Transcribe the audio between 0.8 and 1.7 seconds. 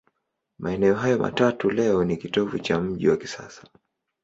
hayo matatu